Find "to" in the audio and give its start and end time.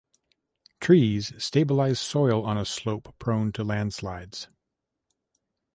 3.51-3.63